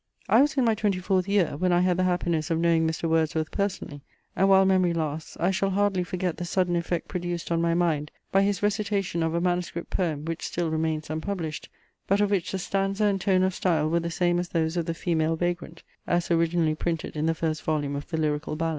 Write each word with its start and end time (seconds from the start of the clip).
I 0.27 0.41
was 0.41 0.57
in 0.57 0.65
my 0.65 0.73
twenty 0.73 0.97
fourth 0.97 1.27
year, 1.29 1.55
when 1.57 1.71
I 1.71 1.81
had 1.81 1.95
the 1.95 2.05
happiness 2.05 2.49
of 2.49 2.57
knowing 2.57 2.87
Mr. 2.87 3.07
Wordsworth 3.07 3.51
personally, 3.51 4.01
and 4.35 4.49
while 4.49 4.65
memory 4.65 4.93
lasts, 4.95 5.37
I 5.39 5.51
shall 5.51 5.69
hardly 5.69 6.03
forget 6.03 6.37
the 6.37 6.43
sudden 6.43 6.75
effect 6.75 7.07
produced 7.07 7.51
on 7.51 7.61
my 7.61 7.75
mind, 7.75 8.09
by 8.31 8.41
his 8.41 8.63
recitation 8.63 9.21
of 9.21 9.35
a 9.35 9.39
manuscript 9.39 9.91
poem, 9.91 10.25
which 10.25 10.41
still 10.47 10.71
remains 10.71 11.11
unpublished, 11.11 11.69
but 12.07 12.19
of 12.19 12.31
which 12.31 12.51
the 12.51 12.57
stanza 12.57 13.03
and 13.05 13.21
tone 13.21 13.43
of 13.43 13.53
style 13.53 13.91
were 13.91 13.99
the 13.99 14.09
same 14.09 14.39
as 14.39 14.49
those 14.49 14.75
of 14.75 14.87
The 14.87 14.95
Female 14.95 15.35
Vagrant, 15.35 15.83
as 16.07 16.31
originally 16.31 16.73
printed 16.73 17.15
in 17.15 17.27
the 17.27 17.35
first 17.35 17.61
volume 17.61 17.95
of 17.95 18.07
the 18.07 18.17
Lyrical 18.17 18.55
Ballads. 18.55 18.69